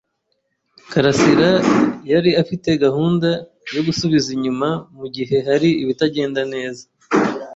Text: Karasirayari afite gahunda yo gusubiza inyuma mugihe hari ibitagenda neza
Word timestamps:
Karasirayari 0.91 2.31
afite 2.41 2.69
gahunda 2.83 3.29
yo 3.75 3.81
gusubiza 3.87 4.27
inyuma 4.35 4.69
mugihe 4.97 5.37
hari 5.47 5.69
ibitagenda 5.83 6.41
neza 6.53 6.83